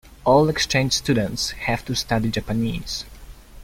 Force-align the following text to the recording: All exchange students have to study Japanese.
All 0.25 0.49
exchange 0.49 0.93
students 0.93 1.51
have 1.51 1.85
to 1.85 1.93
study 1.95 2.31
Japanese. 2.31 3.05